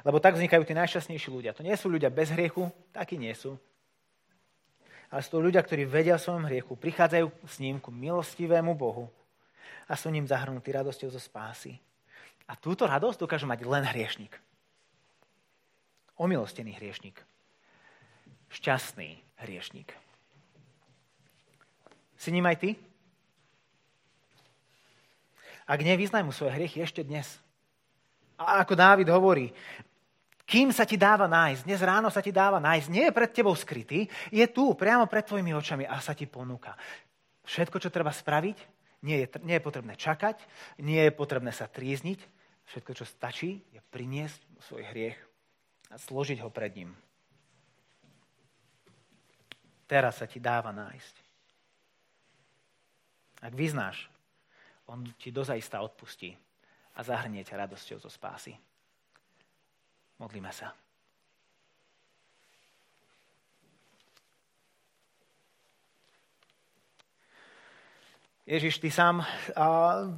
[0.07, 1.51] Lebo tak vznikajú tí najšťastnejší ľudia.
[1.53, 3.59] To nie sú ľudia bez hriechu, takí nie sú.
[5.07, 9.07] Ale sú to ľudia, ktorí vedia o svojom hriechu, prichádzajú s ním ku milostivému Bohu
[9.87, 11.79] a sú ním zahrnutí radosťou zo spásy.
[12.47, 14.35] A túto radosť dokáže mať len hriešnik.
[16.17, 17.21] Omilostený hriešnik.
[18.49, 19.93] Šťastný hriešnik.
[22.17, 22.69] Si ním aj ty?
[25.67, 27.27] Ak nevyznaj mu svoje hriechy ešte dnes.
[28.39, 29.53] A ako Dávid hovorí,
[30.47, 33.53] kým sa ti dáva nájsť, dnes ráno sa ti dáva nájsť, nie je pred tebou
[33.53, 36.73] skrytý, je tu, priamo pred tvojimi očami a sa ti ponúka.
[37.43, 38.57] Všetko, čo treba spraviť,
[39.03, 40.39] nie je, nie je potrebné čakať,
[40.81, 42.37] nie je potrebné sa trízniť,
[42.67, 45.15] Všetko, čo stačí, je priniesť svoj hriech
[45.91, 46.91] a zložiť ho pred ním.
[49.87, 51.15] Teraz sa ti dáva nájsť.
[53.41, 54.11] Ak vyznáš,
[54.87, 56.35] on ti dozaista odpustí
[56.97, 58.57] a zahrnie ťa radosťou zo spásy.
[60.17, 60.73] Modlíme sa.
[68.47, 69.27] Ježiš, ty sám a,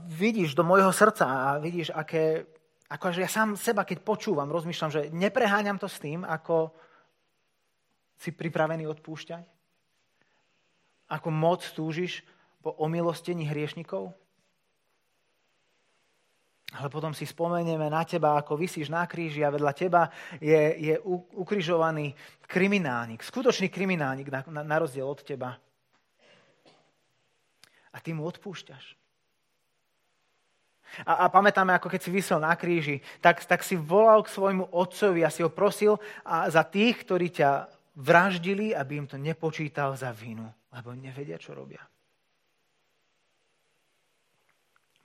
[0.05, 2.45] vidíš do môjho srdca a vidíš, aké,
[2.89, 6.73] ako že ja sám seba, keď počúvam, rozmýšľam, že nepreháňam to s tým, ako
[8.17, 9.45] si pripravený odpúšťať?
[11.13, 12.25] Ako moc túžiš
[12.65, 14.11] po omilostení hriešnikov?
[16.69, 20.05] Ale potom si spomenieme na teba, ako vysíš na kríži a vedľa teba
[20.37, 20.95] je, je
[21.33, 22.13] ukrižovaný
[22.45, 25.57] kriminálnik, skutočný kriminálnik na, na, na rozdiel od teba
[27.89, 28.98] a ty mu odpúšťaš.
[31.05, 34.73] A, a pamätáme, ako keď si vysel na kríži, tak, tak si volal k svojmu
[34.73, 37.69] otcovi a si ho prosil a za tých, ktorí ťa
[37.99, 41.83] vraždili, aby im to nepočítal za vinu, lebo nevedia, čo robia.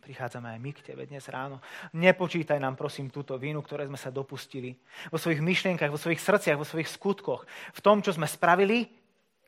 [0.04, 1.64] Prichádzame aj my k tebe dnes ráno.
[1.96, 4.76] Nepočítaj nám, prosím, túto vinu, ktoré sme sa dopustili.
[5.08, 7.48] Vo svojich myšlienkach, vo svojich srdciach, vo svojich skutkoch.
[7.72, 8.84] V tom, čo sme spravili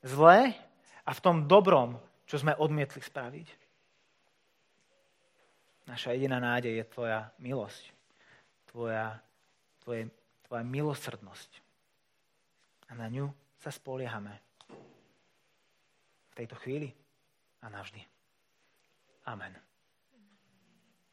[0.00, 0.56] zlé
[1.04, 3.65] a v tom dobrom, čo sme odmietli spraviť.
[5.86, 7.94] Naša jediná nádej je tvoja milosť,
[8.70, 9.22] tvoja,
[9.82, 10.10] tvoje,
[10.46, 11.50] tvoja milosrdnosť.
[12.90, 14.34] A na ňu sa spoliehame
[16.30, 16.90] v tejto chvíli
[17.62, 18.02] a navždy.
[19.26, 19.65] Amen.